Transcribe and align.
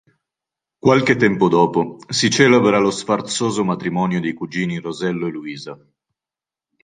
Qualche 0.79 1.15
tempo 1.15 1.47
dopo, 1.47 1.97
si 2.09 2.31
celebra 2.31 2.79
lo 2.79 2.89
sfarzoso 2.89 3.63
matrimonio 3.63 4.19
dei 4.19 4.33
cugini 4.33 4.79
Rosello 4.79 5.27
e 5.27 5.29
Luisa. 5.29 5.79